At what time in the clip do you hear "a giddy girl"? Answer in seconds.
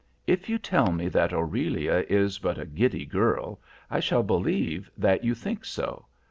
2.57-3.59